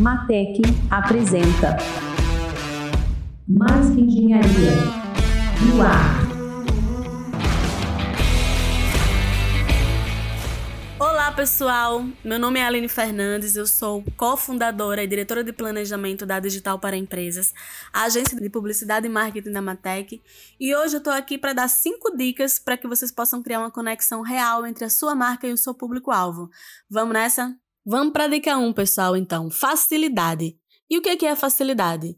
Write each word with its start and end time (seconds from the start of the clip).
Matec 0.00 0.62
apresenta 0.90 1.76
Mais 3.46 3.90
que 3.90 4.00
Engenharia 4.00 4.72
no 5.66 5.82
ar. 5.82 6.20
Olá 10.98 11.30
pessoal, 11.32 12.02
meu 12.24 12.38
nome 12.38 12.58
é 12.58 12.64
Aline 12.64 12.88
Fernandes, 12.88 13.56
eu 13.56 13.66
sou 13.66 14.02
cofundadora 14.16 15.04
e 15.04 15.06
diretora 15.06 15.44
de 15.44 15.52
planejamento 15.52 16.24
da 16.24 16.40
Digital 16.40 16.78
para 16.78 16.96
Empresas, 16.96 17.52
agência 17.92 18.40
de 18.40 18.48
publicidade 18.48 19.06
e 19.06 19.10
marketing 19.10 19.52
da 19.52 19.60
Matec, 19.60 20.22
e 20.58 20.74
hoje 20.74 20.96
eu 20.96 20.98
estou 20.98 21.12
aqui 21.12 21.36
para 21.36 21.52
dar 21.52 21.68
cinco 21.68 22.16
dicas 22.16 22.58
para 22.58 22.78
que 22.78 22.88
vocês 22.88 23.12
possam 23.12 23.42
criar 23.42 23.60
uma 23.60 23.70
conexão 23.70 24.22
real 24.22 24.64
entre 24.64 24.86
a 24.86 24.90
sua 24.90 25.14
marca 25.14 25.46
e 25.46 25.52
o 25.52 25.58
seu 25.58 25.74
público-alvo. 25.74 26.48
Vamos 26.88 27.12
nessa? 27.12 27.54
Vamos 27.84 28.12
para 28.12 28.24
a 28.24 28.28
dica 28.28 28.56
1, 28.56 28.72
pessoal, 28.72 29.16
então. 29.16 29.50
Facilidade. 29.50 30.56
E 30.88 30.98
o 30.98 31.02
que 31.02 31.24
é 31.24 31.36
facilidade? 31.36 32.16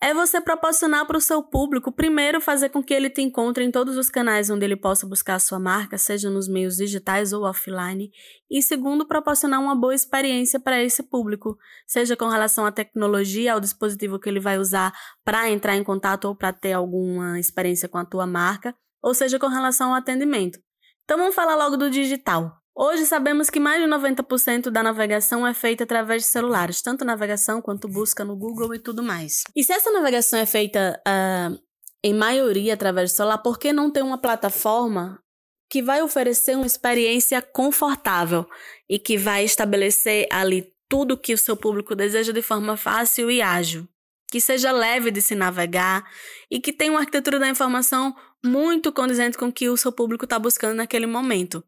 É 0.00 0.14
você 0.14 0.40
proporcionar 0.40 1.04
para 1.06 1.18
o 1.18 1.20
seu 1.20 1.42
público, 1.42 1.90
primeiro, 1.90 2.40
fazer 2.40 2.68
com 2.68 2.80
que 2.80 2.94
ele 2.94 3.10
te 3.10 3.20
encontre 3.20 3.64
em 3.64 3.70
todos 3.70 3.96
os 3.96 4.08
canais 4.08 4.48
onde 4.48 4.64
ele 4.64 4.76
possa 4.76 5.04
buscar 5.04 5.34
a 5.34 5.40
sua 5.40 5.58
marca, 5.58 5.98
seja 5.98 6.30
nos 6.30 6.46
meios 6.46 6.76
digitais 6.76 7.32
ou 7.32 7.42
offline. 7.42 8.08
E 8.48 8.62
segundo, 8.62 9.08
proporcionar 9.08 9.60
uma 9.60 9.74
boa 9.74 9.92
experiência 9.92 10.60
para 10.60 10.80
esse 10.80 11.02
público, 11.02 11.58
seja 11.84 12.14
com 12.14 12.28
relação 12.28 12.64
à 12.64 12.70
tecnologia, 12.70 13.54
ao 13.54 13.60
dispositivo 13.60 14.20
que 14.20 14.28
ele 14.28 14.38
vai 14.38 14.56
usar 14.56 14.92
para 15.24 15.50
entrar 15.50 15.74
em 15.74 15.82
contato 15.82 16.26
ou 16.26 16.36
para 16.36 16.52
ter 16.52 16.74
alguma 16.74 17.40
experiência 17.40 17.88
com 17.88 17.98
a 17.98 18.04
tua 18.04 18.26
marca, 18.26 18.76
ou 19.02 19.12
seja 19.12 19.36
com 19.36 19.48
relação 19.48 19.88
ao 19.88 19.96
atendimento. 19.96 20.60
Então 21.02 21.18
vamos 21.18 21.34
falar 21.34 21.56
logo 21.56 21.76
do 21.76 21.90
digital. 21.90 22.57
Hoje 22.80 23.06
sabemos 23.06 23.50
que 23.50 23.58
mais 23.58 23.82
de 23.82 23.90
90% 23.90 24.70
da 24.70 24.84
navegação 24.84 25.44
é 25.44 25.52
feita 25.52 25.82
através 25.82 26.22
de 26.22 26.28
celulares, 26.28 26.80
tanto 26.80 27.04
navegação 27.04 27.60
quanto 27.60 27.88
busca 27.88 28.24
no 28.24 28.36
Google 28.36 28.72
e 28.72 28.78
tudo 28.78 29.02
mais. 29.02 29.42
E 29.56 29.64
se 29.64 29.72
essa 29.72 29.90
navegação 29.90 30.38
é 30.38 30.46
feita 30.46 30.96
uh, 31.00 31.58
em 32.04 32.14
maioria 32.14 32.74
através 32.74 33.10
do 33.10 33.16
celular, 33.16 33.38
por 33.38 33.58
que 33.58 33.72
não 33.72 33.90
ter 33.90 34.04
uma 34.04 34.16
plataforma 34.16 35.20
que 35.68 35.82
vai 35.82 36.00
oferecer 36.02 36.54
uma 36.54 36.66
experiência 36.66 37.42
confortável 37.42 38.46
e 38.88 38.96
que 38.96 39.18
vai 39.18 39.42
estabelecer 39.42 40.28
ali 40.30 40.72
tudo 40.88 41.18
que 41.18 41.34
o 41.34 41.38
seu 41.38 41.56
público 41.56 41.96
deseja 41.96 42.32
de 42.32 42.42
forma 42.42 42.76
fácil 42.76 43.28
e 43.28 43.42
ágil? 43.42 43.88
Que 44.30 44.40
seja 44.40 44.70
leve 44.70 45.10
de 45.10 45.20
se 45.20 45.34
navegar 45.34 46.08
e 46.48 46.60
que 46.60 46.72
tenha 46.72 46.92
uma 46.92 47.00
arquitetura 47.00 47.40
da 47.40 47.48
informação 47.48 48.14
muito 48.44 48.92
condizente 48.92 49.36
com 49.36 49.46
o 49.46 49.52
que 49.52 49.68
o 49.68 49.76
seu 49.76 49.90
público 49.90 50.26
está 50.26 50.38
buscando 50.38 50.76
naquele 50.76 51.06
momento. 51.06 51.64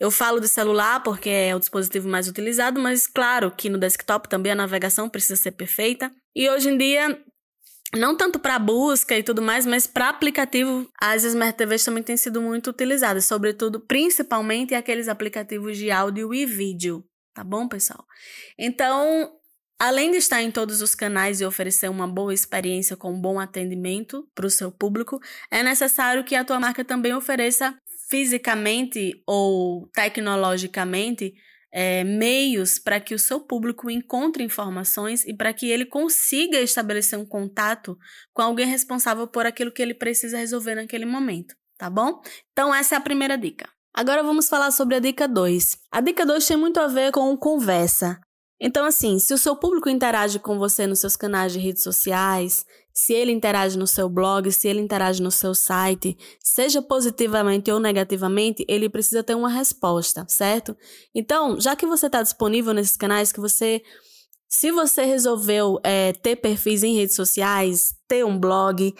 Eu 0.00 0.10
falo 0.10 0.40
de 0.40 0.48
celular 0.48 1.02
porque 1.02 1.28
é 1.28 1.54
o 1.54 1.58
dispositivo 1.58 2.08
mais 2.08 2.26
utilizado, 2.26 2.80
mas 2.80 3.06
claro 3.06 3.50
que 3.50 3.68
no 3.68 3.76
desktop 3.76 4.30
também 4.30 4.50
a 4.50 4.54
navegação 4.54 5.10
precisa 5.10 5.36
ser 5.36 5.52
perfeita. 5.52 6.10
E 6.34 6.48
hoje 6.48 6.70
em 6.70 6.78
dia, 6.78 7.22
não 7.94 8.16
tanto 8.16 8.38
para 8.38 8.58
busca 8.58 9.18
e 9.18 9.22
tudo 9.22 9.42
mais, 9.42 9.66
mas 9.66 9.86
para 9.86 10.08
aplicativo, 10.08 10.88
as 10.98 11.22
Smart 11.24 11.54
TVs 11.54 11.84
também 11.84 12.02
têm 12.02 12.16
sido 12.16 12.40
muito 12.40 12.70
utilizadas, 12.70 13.26
sobretudo, 13.26 13.78
principalmente 13.78 14.74
aqueles 14.74 15.06
aplicativos 15.06 15.76
de 15.76 15.90
áudio 15.90 16.32
e 16.32 16.46
vídeo, 16.46 17.04
tá 17.34 17.44
bom, 17.44 17.68
pessoal? 17.68 18.04
Então, 18.58 19.30
Além 19.82 20.10
de 20.10 20.18
estar 20.18 20.42
em 20.42 20.50
todos 20.50 20.82
os 20.82 20.94
canais 20.94 21.40
e 21.40 21.44
oferecer 21.46 21.88
uma 21.88 22.06
boa 22.06 22.34
experiência 22.34 22.98
com 22.98 23.18
bom 23.18 23.40
atendimento 23.40 24.28
para 24.34 24.44
o 24.44 24.50
seu 24.50 24.70
público, 24.70 25.18
é 25.50 25.62
necessário 25.62 26.22
que 26.22 26.34
a 26.34 26.44
tua 26.44 26.60
marca 26.60 26.84
também 26.84 27.14
ofereça 27.14 27.74
fisicamente 28.10 29.22
ou 29.24 29.88
tecnologicamente 29.94 31.32
é, 31.72 32.02
meios 32.02 32.78
para 32.78 33.00
que 33.00 33.14
o 33.14 33.18
seu 33.18 33.40
público 33.40 33.88
encontre 33.88 34.42
informações 34.42 35.24
e 35.24 35.32
para 35.32 35.52
que 35.52 35.70
ele 35.70 35.86
consiga 35.86 36.60
estabelecer 36.60 37.18
um 37.18 37.24
contato 37.24 37.96
com 38.34 38.42
alguém 38.42 38.66
responsável 38.66 39.28
por 39.28 39.46
aquilo 39.46 39.70
que 39.70 39.80
ele 39.80 39.94
precisa 39.94 40.38
resolver 40.38 40.74
naquele 40.74 41.06
momento, 41.06 41.54
tá 41.78 41.88
bom? 41.88 42.20
Então, 42.52 42.74
essa 42.74 42.96
é 42.96 42.98
a 42.98 43.00
primeira 43.00 43.38
dica. 43.38 43.68
Agora 43.94 44.22
vamos 44.22 44.48
falar 44.48 44.70
sobre 44.72 44.96
a 44.96 45.00
dica 45.00 45.28
2. 45.28 45.78
A 45.92 46.00
dica 46.00 46.26
2 46.26 46.46
tem 46.46 46.56
muito 46.56 46.80
a 46.80 46.88
ver 46.88 47.12
com 47.12 47.36
conversa. 47.36 48.20
Então, 48.60 48.84
assim, 48.84 49.18
se 49.18 49.32
o 49.32 49.38
seu 49.38 49.56
público 49.56 49.88
interage 49.88 50.38
com 50.38 50.58
você 50.58 50.86
nos 50.86 50.98
seus 50.98 51.16
canais 51.16 51.52
de 51.52 51.58
redes 51.58 51.82
sociais, 51.82 52.66
se 52.92 53.12
ele 53.12 53.32
interage 53.32 53.78
no 53.78 53.86
seu 53.86 54.08
blog, 54.08 54.50
se 54.50 54.68
ele 54.68 54.80
interage 54.80 55.22
no 55.22 55.30
seu 55.30 55.54
site, 55.54 56.16
seja 56.42 56.82
positivamente 56.82 57.70
ou 57.70 57.80
negativamente, 57.80 58.64
ele 58.68 58.88
precisa 58.88 59.22
ter 59.22 59.34
uma 59.34 59.48
resposta, 59.48 60.24
certo? 60.28 60.76
Então, 61.14 61.60
já 61.60 61.76
que 61.76 61.86
você 61.86 62.06
está 62.06 62.22
disponível 62.22 62.74
nesses 62.74 62.96
canais, 62.96 63.32
que 63.32 63.40
você. 63.40 63.82
Se 64.48 64.72
você 64.72 65.04
resolveu 65.04 65.78
é, 65.84 66.12
ter 66.12 66.34
perfis 66.36 66.82
em 66.82 66.96
redes 66.96 67.14
sociais, 67.14 67.94
ter 68.08 68.24
um 68.24 68.36
blog, 68.36 68.92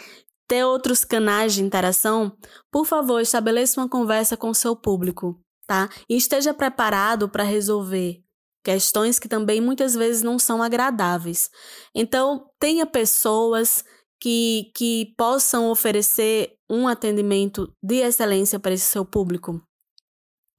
ter 0.47 0.65
outros 0.65 1.05
canais 1.05 1.55
de 1.55 1.63
interação, 1.63 2.33
por 2.71 2.87
favor, 2.87 3.21
estabeleça 3.21 3.81
uma 3.81 3.89
conversa 3.89 4.37
com 4.37 4.51
o 4.51 4.55
seu 4.55 4.77
público, 4.77 5.41
tá? 5.67 5.89
E 6.09 6.17
esteja 6.17 6.55
preparado 6.55 7.29
para 7.29 7.43
resolver 7.43 8.23
questões 8.63 9.19
que 9.19 9.29
também 9.29 9.61
muitas 9.61 9.95
vezes 9.95 10.23
não 10.23 10.39
são 10.39 10.63
agradáveis. 10.63 11.51
Então, 11.95 12.47
tenha 12.59 12.87
pessoas 12.87 13.85
que, 14.21 14.71
que 14.75 15.15
possam 15.17 15.71
oferecer 15.71 16.55
um 16.69 16.87
atendimento 16.87 17.73
de 17.83 17.97
excelência 17.97 18.61
para 18.61 18.73
esse 18.73 18.85
seu 18.85 19.05
público. 19.05 19.61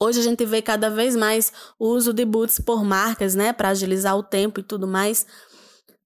Hoje 0.01 0.19
a 0.19 0.23
gente 0.23 0.43
vê 0.45 0.63
cada 0.63 0.89
vez 0.89 1.15
mais 1.15 1.53
o 1.77 1.89
uso 1.89 2.11
de 2.11 2.25
boots 2.25 2.59
por 2.59 2.83
marcas, 2.83 3.35
né, 3.35 3.53
para 3.53 3.69
agilizar 3.69 4.17
o 4.17 4.23
tempo 4.23 4.59
e 4.59 4.63
tudo 4.63 4.87
mais. 4.87 5.27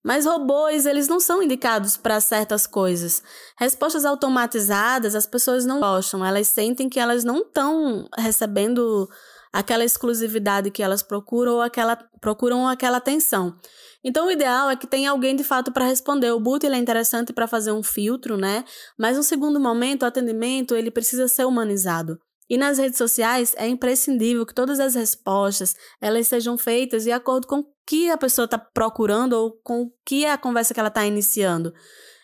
Mas 0.04 0.26
robôs, 0.26 0.86
eles 0.86 1.08
não 1.08 1.20
são 1.20 1.42
indicados 1.42 1.98
para 1.98 2.20
certas 2.20 2.68
coisas. 2.68 3.24
Respostas 3.58 4.06
automatizadas, 4.06 5.16
as 5.16 5.26
pessoas 5.26 5.66
não 5.66 5.80
gostam, 5.80 6.24
elas 6.24 6.48
sentem 6.50 6.90
que 6.90 7.00
elas 7.00 7.24
não 7.24 7.38
estão 7.38 8.08
recebendo 8.16 9.10
aquela 9.56 9.86
exclusividade 9.86 10.70
que 10.70 10.84
elas 10.84 11.02
procuram 11.02 11.54
ou 11.54 11.62
aquela 11.62 11.96
procuram 12.20 12.68
aquela 12.68 12.98
atenção. 12.98 13.58
Então 14.04 14.28
o 14.28 14.32
ideal 14.32 14.70
é 14.70 14.76
que 14.76 14.86
tenha 14.86 15.10
alguém 15.10 15.34
de 15.34 15.46
fato 15.46 15.72
para 15.72 15.86
responder. 15.86 16.30
O 16.32 16.40
boot 16.42 16.66
ele 16.66 16.76
é 16.76 16.78
interessante 16.78 17.32
para 17.32 17.48
fazer 17.48 17.72
um 17.72 17.82
filtro, 17.82 18.36
né? 18.36 18.66
Mas 19.00 19.16
no 19.16 19.24
segundo 19.24 19.58
momento, 19.58 20.04
o 20.04 20.06
atendimento 20.06 20.76
ele 20.76 20.92
precisa 20.92 21.30
ser 21.30 21.46
humanizado. 21.46 22.20
E 22.50 22.58
nas 22.58 22.78
redes 22.78 22.98
sociais 22.98 23.56
é 23.58 23.66
imprescindível 23.66 24.46
que 24.46 24.54
todas 24.54 24.78
as 24.78 24.94
respostas 24.94 25.74
elas 26.02 26.28
sejam 26.28 26.58
feitas 26.58 27.06
de 27.06 27.14
acordo 27.14 27.48
com 27.48 27.60
o 27.60 27.66
que 27.88 28.10
a 28.10 28.18
pessoa 28.18 28.46
está 28.46 28.60
procurando 28.60 29.34
ou 29.34 29.54
com 29.64 29.84
o 29.84 29.94
que 30.06 30.26
é 30.26 30.34
a 30.34 30.38
conversa 30.38 30.74
que 30.74 30.80
ela 30.82 30.90
está 30.90 31.06
iniciando. 31.06 31.74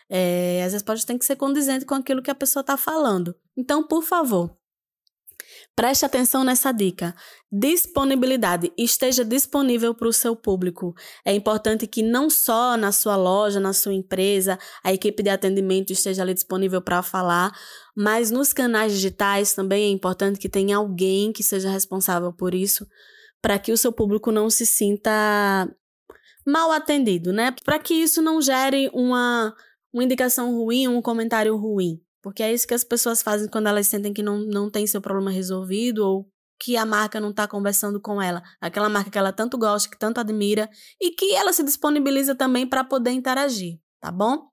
É, 0.09 0.63
as 0.65 0.73
respostas 0.73 1.05
têm 1.05 1.17
que 1.17 1.23
ser 1.23 1.37
condizentes 1.37 1.87
com 1.87 1.95
aquilo 1.95 2.21
que 2.21 2.29
a 2.29 2.35
pessoa 2.35 2.59
está 2.59 2.75
falando. 2.75 3.33
Então, 3.55 3.87
por 3.87 4.03
favor, 4.03 4.51
Preste 5.75 6.05
atenção 6.05 6.43
nessa 6.43 6.71
dica. 6.71 7.15
Disponibilidade. 7.51 8.71
Esteja 8.77 9.23
disponível 9.23 9.95
para 9.95 10.07
o 10.07 10.13
seu 10.13 10.35
público. 10.35 10.93
É 11.25 11.33
importante 11.33 11.87
que 11.87 12.03
não 12.03 12.29
só 12.29 12.75
na 12.75 12.91
sua 12.91 13.15
loja, 13.15 13.59
na 13.59 13.71
sua 13.71 13.93
empresa, 13.93 14.59
a 14.83 14.91
equipe 14.91 15.23
de 15.23 15.29
atendimento 15.29 15.91
esteja 15.91 16.23
ali 16.23 16.33
disponível 16.33 16.81
para 16.81 17.01
falar, 17.01 17.57
mas 17.95 18.31
nos 18.31 18.51
canais 18.51 18.91
digitais 18.91 19.53
também 19.53 19.85
é 19.85 19.89
importante 19.89 20.39
que 20.39 20.49
tenha 20.49 20.75
alguém 20.75 21.31
que 21.31 21.41
seja 21.41 21.69
responsável 21.69 22.33
por 22.33 22.53
isso, 22.53 22.85
para 23.41 23.57
que 23.57 23.71
o 23.71 23.77
seu 23.77 23.93
público 23.93 24.29
não 24.31 24.49
se 24.49 24.65
sinta 24.65 25.69
mal 26.45 26.71
atendido, 26.71 27.31
né? 27.31 27.55
Para 27.63 27.79
que 27.79 27.93
isso 27.93 28.21
não 28.21 28.41
gere 28.41 28.89
uma, 28.93 29.55
uma 29.93 30.03
indicação 30.03 30.53
ruim, 30.53 30.87
um 30.87 31.01
comentário 31.01 31.55
ruim. 31.55 32.01
Porque 32.21 32.43
é 32.43 32.53
isso 32.53 32.67
que 32.67 32.73
as 32.73 32.83
pessoas 32.83 33.21
fazem 33.21 33.47
quando 33.47 33.67
elas 33.67 33.87
sentem 33.87 34.13
que 34.13 34.21
não, 34.21 34.39
não 34.39 34.69
tem 34.69 34.85
seu 34.85 35.01
problema 35.01 35.31
resolvido 35.31 35.99
ou 35.99 36.27
que 36.61 36.77
a 36.77 36.85
marca 36.85 37.19
não 37.19 37.31
está 37.31 37.47
conversando 37.47 37.99
com 37.99 38.21
ela. 38.21 38.43
Aquela 38.59 38.87
marca 38.87 39.09
que 39.09 39.17
ela 39.17 39.33
tanto 39.33 39.57
gosta, 39.57 39.89
que 39.89 39.97
tanto 39.97 40.19
admira 40.19 40.69
e 41.01 41.11
que 41.11 41.33
ela 41.33 41.51
se 41.51 41.63
disponibiliza 41.63 42.35
também 42.35 42.67
para 42.67 42.83
poder 42.83 43.11
interagir, 43.11 43.79
tá 43.99 44.11
bom? 44.11 44.47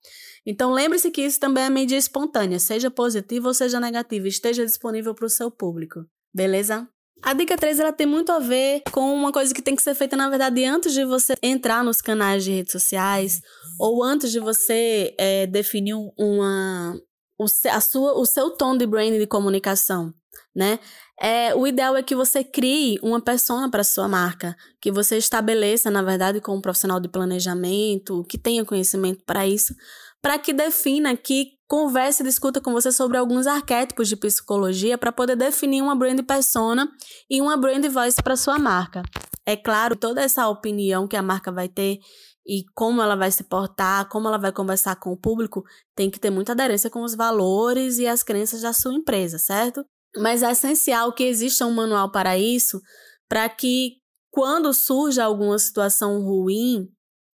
Então 0.46 0.72
lembre-se 0.72 1.10
que 1.10 1.20
isso 1.20 1.38
também 1.38 1.64
é 1.64 1.70
mídia 1.70 1.98
espontânea, 1.98 2.58
seja 2.58 2.90
positiva 2.90 3.48
ou 3.48 3.54
seja 3.54 3.78
negativa, 3.78 4.26
esteja 4.26 4.64
disponível 4.64 5.14
para 5.14 5.26
o 5.26 5.30
seu 5.30 5.50
público, 5.50 6.00
beleza? 6.34 6.88
A 7.22 7.34
dica 7.34 7.58
3 7.58 7.80
ela 7.80 7.92
tem 7.92 8.06
muito 8.06 8.30
a 8.30 8.38
ver 8.38 8.82
com 8.92 9.12
uma 9.12 9.32
coisa 9.32 9.52
que 9.52 9.60
tem 9.60 9.74
que 9.74 9.82
ser 9.82 9.94
feita, 9.94 10.16
na 10.16 10.30
verdade, 10.30 10.64
antes 10.64 10.94
de 10.94 11.04
você 11.04 11.34
entrar 11.42 11.82
nos 11.84 12.00
canais 12.00 12.44
de 12.44 12.52
redes 12.52 12.72
sociais 12.72 13.40
ou 13.78 14.02
antes 14.02 14.30
de 14.30 14.38
você 14.38 15.14
é, 15.18 15.46
definir 15.46 15.94
uma, 16.16 16.94
o, 17.38 17.44
a 17.44 17.80
sua, 17.80 18.18
o 18.18 18.26
seu 18.26 18.50
tom 18.50 18.76
de 18.76 18.86
branding 18.86 19.18
de 19.18 19.26
comunicação, 19.26 20.12
né? 20.54 20.78
É, 21.20 21.54
o 21.54 21.66
ideal 21.66 21.96
é 21.96 22.02
que 22.02 22.14
você 22.14 22.44
crie 22.44 22.98
uma 23.02 23.20
persona 23.20 23.70
para 23.70 23.82
sua 23.82 24.08
marca, 24.08 24.56
que 24.80 24.90
você 24.90 25.16
estabeleça, 25.16 25.90
na 25.90 26.02
verdade, 26.02 26.40
com 26.40 26.56
um 26.56 26.60
profissional 26.60 27.00
de 27.00 27.08
planejamento, 27.08 28.24
que 28.28 28.38
tenha 28.38 28.64
conhecimento 28.64 29.24
para 29.24 29.46
isso, 29.46 29.74
para 30.22 30.38
que 30.38 30.52
defina 30.52 31.16
que 31.16 31.58
converse 31.66 32.22
e 32.22 32.26
discuta 32.26 32.60
com 32.60 32.72
você 32.72 32.90
sobre 32.90 33.18
alguns 33.18 33.46
arquétipos 33.46 34.08
de 34.08 34.16
psicologia 34.16 34.96
para 34.96 35.12
poder 35.12 35.36
definir 35.36 35.82
uma 35.82 35.94
brand 35.94 36.20
persona 36.22 36.88
e 37.28 37.40
uma 37.40 37.56
brand 37.56 37.84
voice 37.86 38.22
para 38.22 38.36
sua 38.36 38.58
marca. 38.58 39.02
É 39.44 39.56
claro, 39.56 39.96
toda 39.96 40.22
essa 40.22 40.48
opinião 40.48 41.06
que 41.06 41.16
a 41.16 41.22
marca 41.22 41.50
vai 41.52 41.68
ter 41.68 41.98
e 42.48 42.64
como 42.74 43.02
ela 43.02 43.14
vai 43.14 43.30
se 43.30 43.44
portar, 43.44 44.08
como 44.08 44.26
ela 44.26 44.38
vai 44.38 44.50
conversar 44.50 44.96
com 44.96 45.12
o 45.12 45.16
público, 45.16 45.62
tem 45.94 46.10
que 46.10 46.18
ter 46.18 46.30
muita 46.30 46.52
aderência 46.52 46.88
com 46.88 47.02
os 47.02 47.14
valores 47.14 47.98
e 47.98 48.06
as 48.06 48.22
crenças 48.22 48.62
da 48.62 48.72
sua 48.72 48.94
empresa, 48.94 49.38
certo? 49.38 49.84
Mas 50.16 50.42
é 50.42 50.50
essencial 50.50 51.12
que 51.12 51.24
exista 51.24 51.66
um 51.66 51.74
manual 51.74 52.10
para 52.10 52.38
isso, 52.38 52.80
para 53.28 53.46
que 53.50 53.98
quando 54.30 54.72
surja 54.72 55.24
alguma 55.24 55.58
situação 55.58 56.22
ruim, 56.22 56.88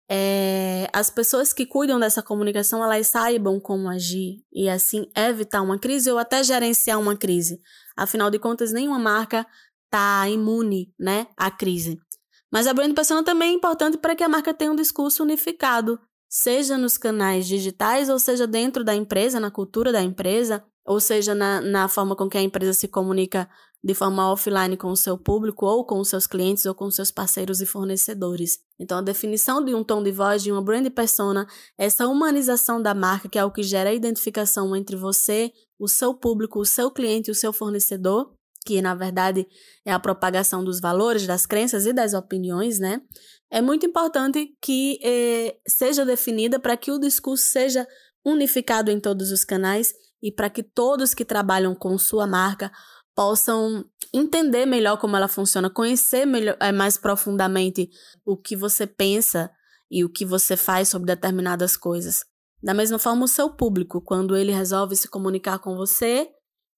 é, 0.09 0.87
as 0.93 1.09
pessoas 1.09 1.51
que 1.51 1.65
cuidam 1.65 1.99
dessa 1.99 2.21
comunicação 2.21 2.83
elas 2.83 3.07
saibam 3.07 3.59
como 3.59 3.89
agir 3.89 4.43
e 4.51 4.69
assim 4.69 5.09
evitar 5.15 5.61
uma 5.61 5.79
crise 5.79 6.11
ou 6.11 6.17
até 6.17 6.43
gerenciar 6.43 6.99
uma 6.99 7.17
crise. 7.17 7.59
Afinal 7.97 8.29
de 8.29 8.39
contas, 8.39 8.71
nenhuma 8.71 8.99
marca 8.99 9.45
está 9.85 10.27
imune 10.29 10.93
né, 10.97 11.27
à 11.35 11.51
crise. 11.51 11.97
Mas 12.51 12.67
a 12.67 12.73
brand 12.73 12.93
persona 12.93 13.23
também 13.23 13.51
é 13.51 13.53
importante 13.53 13.97
para 13.97 14.15
que 14.15 14.23
a 14.23 14.29
marca 14.29 14.53
tenha 14.53 14.71
um 14.71 14.75
discurso 14.75 15.23
unificado, 15.23 15.99
seja 16.29 16.77
nos 16.77 16.97
canais 16.97 17.47
digitais, 17.47 18.09
ou 18.09 18.19
seja 18.19 18.45
dentro 18.45 18.83
da 18.83 18.93
empresa, 18.93 19.39
na 19.39 19.49
cultura 19.49 19.91
da 19.91 20.01
empresa, 20.01 20.63
ou 20.85 20.99
seja 20.99 21.33
na, 21.33 21.61
na 21.61 21.87
forma 21.87 22.15
com 22.15 22.29
que 22.29 22.37
a 22.37 22.41
empresa 22.41 22.73
se 22.73 22.87
comunica 22.87 23.49
de 23.83 23.95
forma 23.95 24.31
offline 24.31 24.77
com 24.77 24.89
o 24.89 24.95
seu 24.95 25.17
público, 25.17 25.65
ou 25.65 25.83
com 25.83 25.99
os 25.99 26.09
seus 26.09 26.27
clientes, 26.27 26.65
ou 26.65 26.75
com 26.75 26.85
os 26.85 26.95
seus 26.95 27.09
parceiros 27.09 27.61
e 27.61 27.65
fornecedores. 27.65 28.59
Então, 28.79 28.99
a 28.99 29.01
definição 29.01 29.63
de 29.63 29.73
um 29.73 29.83
tom 29.83 30.03
de 30.03 30.11
voz, 30.11 30.43
de 30.43 30.51
uma 30.51 30.61
brand 30.61 30.87
persona, 30.91 31.47
é 31.79 31.85
essa 31.85 32.07
humanização 32.07 32.81
da 32.81 32.93
marca, 32.93 33.27
que 33.27 33.39
é 33.39 33.45
o 33.45 33.51
que 33.51 33.63
gera 33.63 33.89
a 33.89 33.93
identificação 33.93 34.75
entre 34.75 34.95
você, 34.95 35.51
o 35.79 35.87
seu 35.87 36.13
público, 36.13 36.59
o 36.59 36.65
seu 36.65 36.91
cliente 36.91 37.29
e 37.29 37.31
o 37.31 37.35
seu 37.35 37.51
fornecedor, 37.51 38.31
que 38.65 38.81
na 38.81 38.93
verdade 38.93 39.47
é 39.85 39.91
a 39.91 39.99
propagação 39.99 40.63
dos 40.63 40.79
valores, 40.79 41.25
das 41.25 41.45
crenças 41.45 41.85
e 41.85 41.93
das 41.93 42.13
opiniões, 42.13 42.79
né? 42.79 43.01
É 43.49 43.61
muito 43.61 43.85
importante 43.85 44.55
que 44.61 44.99
eh, 45.03 45.57
seja 45.67 46.05
definida 46.05 46.59
para 46.59 46.77
que 46.77 46.91
o 46.91 46.99
discurso 46.99 47.45
seja 47.45 47.87
unificado 48.23 48.91
em 48.91 48.99
todos 48.99 49.31
os 49.31 49.43
canais 49.43 49.93
e 50.21 50.31
para 50.31 50.49
que 50.49 50.63
todos 50.63 51.13
que 51.13 51.25
trabalham 51.25 51.73
com 51.73 51.97
sua 51.97 52.27
marca 52.27 52.71
possam 53.15 53.83
entender 54.13 54.65
melhor 54.65 54.97
como 54.97 55.17
ela 55.17 55.27
funciona, 55.27 55.69
conhecer 55.69 56.25
melhor, 56.25 56.55
é, 56.59 56.71
mais 56.71 56.97
profundamente 56.97 57.89
o 58.25 58.37
que 58.37 58.55
você 58.55 58.85
pensa 58.85 59.51
e 59.89 60.05
o 60.05 60.09
que 60.09 60.25
você 60.25 60.55
faz 60.55 60.89
sobre 60.89 61.07
determinadas 61.07 61.75
coisas. 61.75 62.23
Da 62.63 62.73
mesma 62.73 62.99
forma, 62.99 63.25
o 63.25 63.27
seu 63.27 63.49
público, 63.49 64.01
quando 64.01 64.37
ele 64.37 64.51
resolve 64.51 64.95
se 64.95 65.09
comunicar 65.09 65.59
com 65.59 65.75
você, 65.75 66.29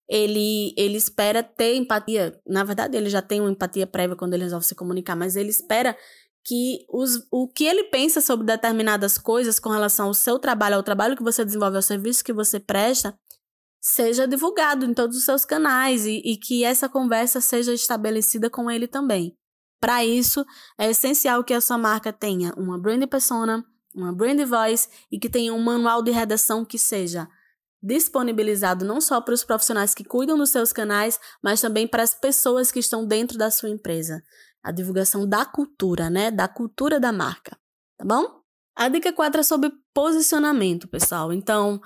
ele, 0.09 0.73
ele 0.77 0.97
espera 0.97 1.41
ter 1.41 1.75
empatia. 1.75 2.39
Na 2.47 2.63
verdade, 2.63 2.97
ele 2.97 3.09
já 3.09 3.21
tem 3.21 3.39
uma 3.39 3.51
empatia 3.51 3.88
prévia 3.88 4.15
quando 4.15 4.33
ele 4.33 4.44
resolve 4.44 4.65
se 4.65 4.75
comunicar, 4.75 5.15
mas 5.15 5.35
ele 5.35 5.50
espera 5.50 5.97
que 6.45 6.85
os, 6.89 7.25
o 7.31 7.47
que 7.47 7.63
ele 7.63 7.85
pensa 7.85 8.19
sobre 8.19 8.45
determinadas 8.45 9.17
coisas 9.17 9.59
com 9.59 9.69
relação 9.69 10.07
ao 10.07 10.13
seu 10.13 10.38
trabalho, 10.38 10.75
ao 10.75 10.83
trabalho 10.83 11.15
que 11.15 11.23
você 11.23 11.45
desenvolve, 11.45 11.77
ao 11.77 11.81
serviço 11.81 12.23
que 12.23 12.33
você 12.33 12.59
presta, 12.59 13.17
seja 13.81 14.27
divulgado 14.27 14.85
em 14.85 14.94
todos 14.94 15.17
os 15.17 15.23
seus 15.23 15.45
canais 15.45 16.05
e, 16.05 16.21
e 16.23 16.38
que 16.38 16.63
essa 16.63 16.89
conversa 16.89 17.39
seja 17.39 17.73
estabelecida 17.73 18.50
com 18.50 18.69
ele 18.69 18.88
também. 18.88 19.38
Para 19.79 20.05
isso, 20.05 20.45
é 20.77 20.89
essencial 20.89 21.44
que 21.44 21.53
a 21.53 21.59
sua 21.59 21.77
marca 21.77 22.11
tenha 22.13 22.53
uma 22.57 22.77
brand 22.77 23.05
persona, 23.07 23.65
uma 23.95 24.13
brand 24.13 24.39
voice 24.45 24.88
e 25.11 25.19
que 25.19 25.29
tenha 25.29 25.53
um 25.53 25.61
manual 25.61 26.01
de 26.01 26.11
redação 26.11 26.63
que 26.63 26.77
seja 26.77 27.27
disponibilizado 27.83 28.85
não 28.85 29.01
só 29.01 29.19
para 29.19 29.33
os 29.33 29.44
profissionais 29.44 29.94
que 29.94 30.06
cuidam 30.06 30.38
dos 30.38 30.50
seus 30.50 30.71
canais, 30.71 31.19
mas 31.44 31.59
também 31.59 31.85
para 31.85 32.01
as 32.01 32.13
pessoas 32.13 32.71
que 32.71 32.80
estão 32.80 33.06
dentro 33.06 33.38
da 33.38 33.51
sua 33.51 33.69
empresa. 33.69 34.24
A 34.63 34.71
divulgação 34.71 35.27
da 35.27 35.44
cultura, 35.44 36.09
né? 36.09 36.31
Da 36.31 36.47
cultura 36.47 36.97
da 36.97 37.12
marca, 37.12 37.57
tá 37.97 38.06
bom? 38.06 38.41
A 38.75 38.88
dica 38.88 39.12
4 39.12 39.41
é 39.41 39.44
sobre 39.44 39.71
posicionamento, 39.94 40.88
pessoal. 40.88 41.33
Então, 41.33 41.75
o 41.75 41.81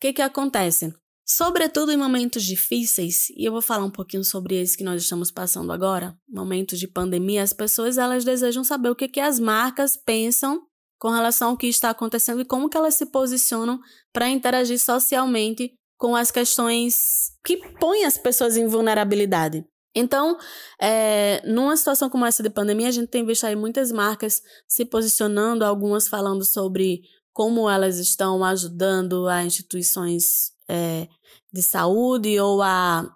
que 0.00 0.12
que 0.12 0.20
acontece? 0.20 0.92
Sobretudo 1.24 1.92
em 1.92 1.96
momentos 1.96 2.42
difíceis, 2.42 3.28
e 3.36 3.46
eu 3.46 3.52
vou 3.52 3.62
falar 3.62 3.84
um 3.84 3.90
pouquinho 3.90 4.24
sobre 4.24 4.56
esse 4.56 4.76
que 4.76 4.82
nós 4.82 5.02
estamos 5.02 5.30
passando 5.30 5.70
agora, 5.72 6.18
momentos 6.28 6.78
de 6.78 6.88
pandemia, 6.88 7.42
as 7.42 7.52
pessoas 7.52 7.98
elas 7.98 8.24
desejam 8.24 8.64
saber 8.64 8.90
o 8.90 8.96
que, 8.96 9.08
que 9.08 9.20
as 9.20 9.38
marcas 9.38 9.96
pensam 9.96 10.66
com 10.98 11.10
relação 11.10 11.50
ao 11.50 11.56
que 11.56 11.68
está 11.68 11.90
acontecendo 11.90 12.40
e 12.40 12.44
como 12.44 12.68
que 12.68 12.76
elas 12.76 12.94
se 12.94 13.06
posicionam 13.06 13.78
para 14.12 14.28
interagir 14.28 14.78
socialmente 14.78 15.72
com 15.96 16.14
as 16.14 16.30
questões 16.30 17.32
que 17.44 17.56
põem 17.78 18.04
as 18.04 18.16
pessoas 18.16 18.56
em 18.56 18.66
vulnerabilidade. 18.66 19.64
Então, 19.94 20.36
é, 20.80 21.42
numa 21.44 21.76
situação 21.76 22.08
como 22.08 22.24
essa 22.24 22.42
de 22.42 22.50
pandemia, 22.50 22.88
a 22.88 22.92
gente 22.92 23.08
tem 23.08 23.24
visto 23.24 23.44
aí 23.44 23.56
muitas 23.56 23.90
marcas 23.90 24.40
se 24.68 24.84
posicionando, 24.84 25.64
algumas 25.64 26.06
falando 26.06 26.44
sobre 26.44 27.00
como 27.32 27.68
elas 27.68 27.98
estão 27.98 28.44
ajudando 28.44 29.26
a 29.26 29.44
instituições 29.44 30.52
é, 30.68 31.08
de 31.52 31.62
saúde 31.62 32.38
ou 32.38 32.62
a 32.62 33.10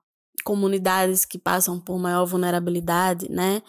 comunidades 0.45 1.25
que 1.25 1.39
passam 1.39 1.79
por 1.79 1.99
maior 1.99 2.25
vulnerabilidade, 2.25 3.31
né? 3.31 3.63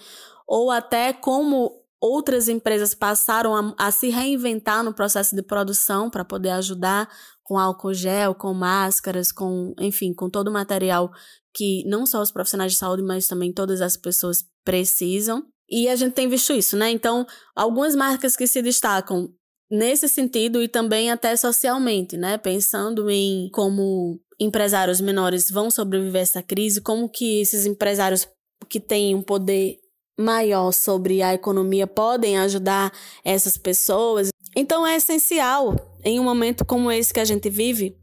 Ou 0.47 0.71
até 0.71 1.13
como 1.13 1.82
outras 2.03 2.49
empresas 2.49 2.93
passaram 2.93 3.55
a, 3.55 3.87
a 3.87 3.89
se 3.89 4.09
reinventar 4.09 4.83
no 4.83 4.93
processo 4.93 5.33
de 5.33 5.41
produção 5.41 6.09
para 6.09 6.25
poder 6.25 6.49
ajudar 6.49 7.09
com 7.41 7.57
álcool 7.57 7.93
gel, 7.93 8.35
com 8.35 8.53
máscaras, 8.53 9.31
com, 9.31 9.73
enfim, 9.79 10.13
com 10.13 10.29
todo 10.29 10.49
o 10.49 10.51
material 10.51 11.09
que 11.55 11.81
não 11.87 12.05
só 12.05 12.21
os 12.21 12.29
profissionais 12.29 12.73
de 12.73 12.77
saúde, 12.77 13.01
mas 13.01 13.25
também 13.25 13.53
todas 13.53 13.79
as 13.79 13.95
pessoas 13.95 14.43
precisam. 14.65 15.45
E 15.69 15.87
a 15.87 15.95
gente 15.95 16.13
tem 16.13 16.27
visto 16.27 16.51
isso, 16.51 16.75
né? 16.75 16.91
Então, 16.91 17.25
algumas 17.55 17.95
marcas 17.95 18.35
que 18.35 18.47
se 18.47 18.61
destacam 18.61 19.29
nesse 19.71 20.09
sentido 20.09 20.61
e 20.61 20.67
também 20.67 21.09
até 21.09 21.33
socialmente, 21.37 22.17
né? 22.17 22.37
Pensando 22.37 23.09
em 23.09 23.49
como 23.53 24.19
empresários 24.37 24.99
menores 24.99 25.49
vão 25.49 25.71
sobreviver 25.71 26.19
a 26.19 26.23
essa 26.23 26.43
crise, 26.43 26.81
como 26.81 27.07
que 27.07 27.39
esses 27.39 27.65
empresários 27.65 28.27
que 28.69 28.79
têm 28.79 29.15
um 29.15 29.21
poder 29.21 29.77
maior 30.17 30.71
sobre 30.71 31.21
a 31.21 31.33
economia 31.33 31.87
podem 31.87 32.37
ajudar 32.37 32.91
essas 33.23 33.57
pessoas. 33.57 34.29
Então 34.55 34.85
é 34.85 34.95
essencial 34.95 35.75
em 36.03 36.19
um 36.19 36.23
momento 36.23 36.65
como 36.65 36.91
esse 36.91 37.13
que 37.13 37.19
a 37.19 37.25
gente 37.25 37.49
vive, 37.49 37.97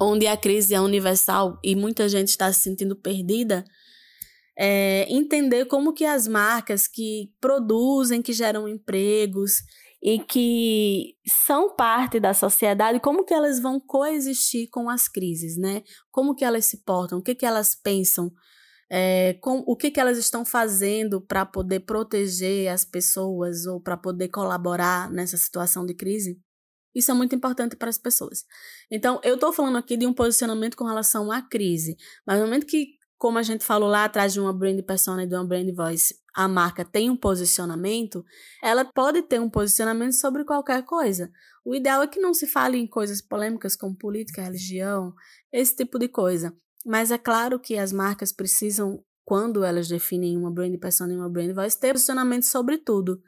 onde 0.00 0.26
a 0.26 0.36
crise 0.36 0.74
é 0.74 0.80
universal 0.80 1.58
e 1.62 1.76
muita 1.76 2.08
gente 2.08 2.28
está 2.28 2.52
se 2.52 2.60
sentindo 2.60 2.96
perdida, 2.96 3.64
é, 4.58 5.06
entender 5.08 5.66
como 5.66 5.92
que 5.92 6.04
as 6.04 6.26
marcas 6.26 6.88
que 6.88 7.30
produzem, 7.40 8.22
que 8.22 8.32
geram 8.32 8.68
empregos, 8.68 9.58
e 10.04 10.18
que 10.18 11.16
são 11.26 11.74
parte 11.74 12.20
da 12.20 12.34
sociedade, 12.34 13.00
como 13.00 13.24
que 13.24 13.32
elas 13.32 13.58
vão 13.58 13.80
coexistir 13.80 14.68
com 14.68 14.90
as 14.90 15.08
crises, 15.08 15.56
né? 15.56 15.82
Como 16.12 16.34
que 16.34 16.44
elas 16.44 16.66
se 16.66 16.84
portam, 16.84 17.18
o 17.18 17.22
que 17.22 17.34
que 17.34 17.46
elas 17.46 17.74
pensam, 17.74 18.30
é, 18.90 19.34
com, 19.34 19.64
o 19.66 19.76
que 19.76 19.90
que 19.90 20.00
elas 20.00 20.18
estão 20.18 20.44
fazendo 20.44 21.20
para 21.20 21.44
poder 21.44 21.80
proteger 21.80 22.68
as 22.68 22.84
pessoas 22.84 23.66
ou 23.66 23.80
para 23.80 23.96
poder 23.96 24.28
colaborar 24.28 25.10
nessa 25.10 25.36
situação 25.36 25.84
de 25.84 25.94
crise. 25.94 26.38
Isso 26.94 27.10
é 27.10 27.14
muito 27.14 27.34
importante 27.34 27.76
para 27.76 27.90
as 27.90 27.98
pessoas. 27.98 28.44
Então, 28.90 29.20
eu 29.24 29.34
estou 29.34 29.52
falando 29.52 29.78
aqui 29.78 29.96
de 29.96 30.06
um 30.06 30.12
posicionamento 30.12 30.76
com 30.76 30.84
relação 30.84 31.32
à 31.32 31.42
crise, 31.42 31.96
mas 32.26 32.38
no 32.38 32.44
momento 32.44 32.66
que 32.66 32.94
como 33.24 33.38
a 33.38 33.42
gente 33.42 33.64
falou 33.64 33.88
lá 33.88 34.04
atrás 34.04 34.34
de 34.34 34.40
uma 34.40 34.52
brand 34.52 34.78
persona 34.82 35.24
e 35.24 35.26
de 35.26 35.34
uma 35.34 35.46
brand 35.46 35.74
voice, 35.74 36.14
a 36.34 36.46
marca 36.46 36.84
tem 36.84 37.08
um 37.08 37.16
posicionamento, 37.16 38.22
ela 38.62 38.84
pode 38.84 39.22
ter 39.22 39.40
um 39.40 39.48
posicionamento 39.48 40.12
sobre 40.12 40.44
qualquer 40.44 40.84
coisa. 40.84 41.30
O 41.64 41.74
ideal 41.74 42.02
é 42.02 42.06
que 42.06 42.20
não 42.20 42.34
se 42.34 42.46
fale 42.46 42.76
em 42.76 42.86
coisas 42.86 43.22
polêmicas 43.22 43.76
como 43.76 43.96
política, 43.96 44.42
religião, 44.42 45.14
esse 45.50 45.74
tipo 45.74 45.98
de 45.98 46.06
coisa. 46.06 46.54
Mas 46.84 47.10
é 47.10 47.18
claro 47.18 47.58
que 47.58 47.78
as 47.78 47.92
marcas 47.92 48.32
precisam, 48.32 49.02
quando 49.24 49.64
elas 49.64 49.88
definem 49.88 50.36
uma 50.36 50.50
brand 50.50 50.76
persona 50.78 51.12
e 51.12 51.16
uma 51.16 51.30
brand 51.30 51.54
voice, 51.54 51.78
ter 51.78 51.92
posicionamento 51.92 52.44
sobre 52.44 52.78
tudo. 52.78 53.20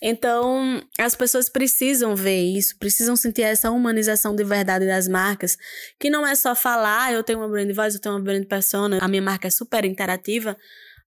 Então, 0.00 0.82
as 0.98 1.14
pessoas 1.14 1.48
precisam 1.48 2.16
ver 2.16 2.42
isso, 2.42 2.76
precisam 2.78 3.14
sentir 3.14 3.42
essa 3.42 3.70
humanização 3.70 4.34
de 4.34 4.42
verdade 4.42 4.84
das 4.84 5.06
marcas, 5.06 5.56
que 5.98 6.10
não 6.10 6.26
é 6.26 6.34
só 6.34 6.56
falar, 6.56 7.04
ah, 7.04 7.12
eu 7.12 7.22
tenho 7.22 7.38
uma 7.38 7.48
brand 7.48 7.72
voice, 7.72 7.96
eu 7.96 8.00
tenho 8.00 8.16
uma 8.16 8.20
brand 8.20 8.44
persona, 8.46 8.98
a 9.00 9.06
minha 9.06 9.22
marca 9.22 9.46
é 9.46 9.50
super 9.50 9.84
interativa, 9.84 10.56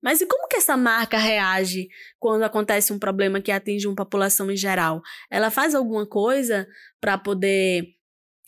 mas 0.01 0.21
e 0.21 0.25
como 0.27 0.47
que 0.47 0.57
essa 0.57 0.77
marca 0.77 1.17
reage 1.17 1.89
quando 2.19 2.43
acontece 2.43 2.93
um 2.93 2.99
problema 2.99 3.41
que 3.41 3.51
atinge 3.51 3.87
uma 3.87 3.95
população 3.95 4.51
em 4.51 4.55
geral? 4.55 5.01
Ela 5.31 5.49
faz 5.49 5.73
alguma 5.73 6.05
coisa 6.05 6.67
para 7.01 7.17
poder 7.17 7.94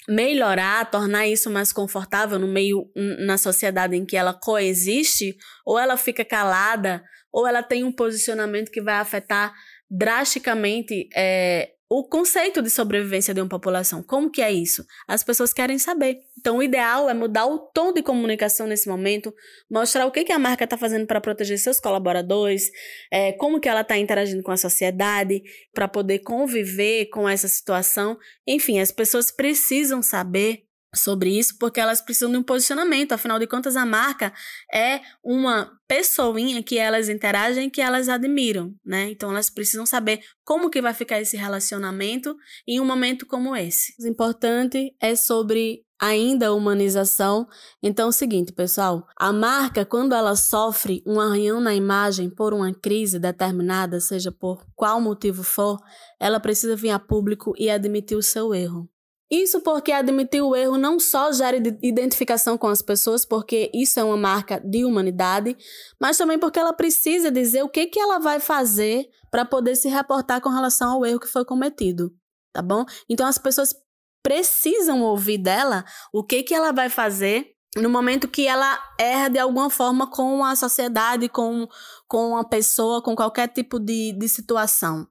melhorar, 0.08 0.90
tornar 0.90 1.28
isso 1.28 1.50
mais 1.50 1.74
confortável 1.74 2.40
no 2.40 2.48
meio 2.48 2.90
na 2.96 3.38
sociedade 3.38 3.96
em 3.96 4.06
que 4.06 4.16
ela 4.16 4.34
coexiste, 4.34 5.36
ou 5.66 5.78
ela 5.78 5.98
fica 5.98 6.24
calada, 6.24 7.04
ou 7.32 7.46
ela 7.46 7.62
tem 7.62 7.84
um 7.84 7.92
posicionamento 7.92 8.72
que 8.72 8.82
vai 8.82 8.96
afetar 8.96 9.54
drasticamente 9.90 11.10
é, 11.16 11.72
o 11.90 12.04
conceito 12.04 12.62
de 12.62 12.70
sobrevivência 12.70 13.34
de 13.34 13.40
uma 13.40 13.48
população. 13.48 14.04
Como 14.04 14.30
que 14.30 14.42
é 14.42 14.52
isso? 14.52 14.86
As 15.08 15.24
pessoas 15.24 15.54
querem 15.54 15.80
saber. 15.80 16.20
Então, 16.38 16.58
o 16.58 16.64
ideal 16.64 17.10
é 17.10 17.14
mudar 17.14 17.46
o 17.46 17.60
tom 17.60 17.94
de 17.94 18.04
comunicação 18.04 18.68
nesse 18.68 18.90
momento, 18.90 19.34
mostrar 19.70 20.06
o 20.06 20.12
que, 20.12 20.26
que 20.26 20.34
a 20.34 20.40
marca 20.40 20.66
está 20.66 20.78
fazendo 20.78 21.08
para 21.08 21.22
proteger 21.22 21.58
seus 21.58 21.80
colaboradores, 21.80 22.70
é, 23.12 23.32
como 23.34 23.60
que 23.60 23.70
ela 23.70 23.82
está 23.82 23.98
interagindo 23.98 24.44
com 24.44 24.52
a 24.52 24.58
sociedade, 24.58 25.42
para 25.74 25.88
poder 25.88 26.20
conviver 26.20 27.06
com 27.06 27.28
essa 27.28 27.48
situação. 27.48 28.18
Enfim, 28.46 28.80
as 28.80 28.92
pessoas 28.92 29.32
precisam 29.32 30.02
saber 30.02 30.67
sobre 30.96 31.38
isso, 31.38 31.58
porque 31.60 31.80
elas 31.80 32.02
precisam 32.02 32.32
de 32.32 32.38
um 32.38 32.44
posicionamento. 32.44 33.12
Afinal 33.12 33.40
de 33.40 33.48
contas, 33.48 33.76
a 33.76 33.86
marca 33.86 34.34
é 34.74 35.02
uma 35.24 35.72
pessoinha 35.88 36.64
que 36.64 36.78
elas 36.78 37.10
interagem 37.10 37.70
que 37.70 37.82
elas 37.82 38.10
admiram, 38.10 38.74
né? 38.86 39.10
Então 39.10 39.30
elas 39.32 39.50
precisam 39.50 39.86
saber 39.86 40.22
como 40.44 40.70
que 40.70 40.82
vai 40.82 40.94
ficar 40.94 41.20
esse 41.22 41.38
relacionamento 41.38 42.36
em 42.68 42.80
um 42.80 42.86
momento 42.86 43.26
como 43.26 43.56
esse. 43.56 43.94
O 44.00 44.08
importante 44.08 44.96
é 45.02 45.16
sobre 45.16 45.84
ainda 46.00 46.54
humanização. 46.54 47.48
Então 47.82 48.06
é 48.06 48.10
o 48.10 48.14
seguinte, 48.14 48.54
pessoal, 48.54 49.06
a 49.18 49.34
marca 49.34 49.86
quando 49.86 50.14
ela 50.14 50.36
sofre 50.36 51.02
um 51.06 51.20
arranhão 51.20 51.60
na 51.60 51.74
imagem 51.74 52.30
por 52.30 52.54
uma 52.54 52.74
crise 52.74 53.20
determinada, 53.20 54.00
seja 54.00 54.32
por 54.32 54.66
qual 54.76 55.02
motivo 55.02 55.44
for, 55.44 55.80
ela 56.20 56.40
precisa 56.40 56.76
vir 56.76 56.92
a 56.92 57.00
público 57.00 57.54
e 57.58 57.70
admitir 57.70 58.18
o 58.18 58.24
seu 58.24 58.54
erro. 58.54 58.90
Isso 59.30 59.62
porque 59.62 59.92
admitir 59.92 60.42
o 60.42 60.56
erro 60.56 60.78
não 60.78 61.00
só 61.00 61.32
gera 61.34 61.58
identificação 61.82 62.58
com 62.58 62.68
as 62.68 62.82
pessoas, 62.82 63.26
porque 63.26 63.70
isso 63.74 64.00
é 64.00 64.04
uma 64.04 64.16
marca 64.16 64.60
de 64.60 64.86
humanidade, 64.86 65.58
mas 66.00 66.18
também 66.18 66.40
porque 66.40 66.58
ela 66.58 66.72
precisa 66.72 67.30
dizer 67.30 67.62
o 67.62 67.70
que, 67.70 67.88
que 67.88 68.00
ela 68.00 68.20
vai 68.20 68.40
fazer 68.40 69.06
para 69.30 69.44
poder 69.44 69.76
se 69.76 69.90
reportar 69.90 70.40
com 70.40 70.50
relação 70.50 70.94
ao 70.94 71.06
erro 71.06 71.20
que 71.20 71.28
foi 71.28 71.44
cometido, 71.44 72.16
tá 72.54 72.62
bom? 72.62 72.86
Então 73.10 73.28
as 73.28 73.38
pessoas 73.38 73.76
precisam 74.24 75.02
ouvir 75.02 75.38
dela 75.38 75.84
o 76.14 76.24
que, 76.24 76.44
que 76.44 76.54
ela 76.54 76.72
vai 76.72 76.90
fazer 76.90 77.58
no 77.76 77.90
momento 77.90 78.28
que 78.28 78.48
ela 78.48 78.80
erra 79.00 79.30
de 79.30 79.40
alguma 79.40 79.70
forma 79.70 80.10
com 80.10 80.44
a 80.44 80.56
sociedade, 80.56 81.30
com, 81.30 81.68
com 82.08 82.38
a 82.38 82.44
pessoa, 82.44 83.02
com 83.02 83.16
qualquer 83.16 83.50
tipo 83.50 83.80
de, 83.80 84.14
de 84.14 84.28
situação. 84.28 85.08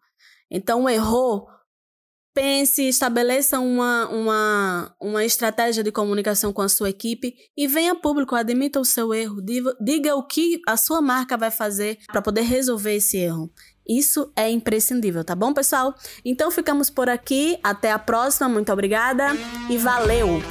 Então, 0.50 0.88
errou, 0.88 1.46
pense, 2.36 2.82
estabeleça 2.82 3.58
uma, 3.58 4.06
uma, 4.10 4.94
uma 5.00 5.24
estratégia 5.24 5.82
de 5.82 5.90
comunicação 5.90 6.52
com 6.52 6.60
a 6.60 6.68
sua 6.68 6.90
equipe 6.90 7.34
e 7.56 7.66
venha 7.66 7.94
público, 7.94 8.34
admita 8.34 8.78
o 8.78 8.84
seu 8.84 9.14
erro, 9.14 9.40
diga 9.80 10.14
o 10.14 10.22
que 10.22 10.60
a 10.68 10.76
sua 10.76 11.00
marca 11.00 11.34
vai 11.38 11.50
fazer 11.50 11.98
para 12.08 12.20
poder 12.20 12.42
resolver 12.42 12.96
esse 12.96 13.16
erro. 13.16 13.50
Isso 13.88 14.30
é 14.36 14.50
imprescindível, 14.50 15.24
tá 15.24 15.34
bom, 15.34 15.54
pessoal? 15.54 15.94
Então 16.22 16.50
ficamos 16.50 16.90
por 16.90 17.08
aqui, 17.08 17.58
até 17.62 17.90
a 17.90 17.98
próxima, 17.98 18.50
muito 18.50 18.70
obrigada 18.70 19.28
e 19.70 19.78
valeu! 19.78 20.42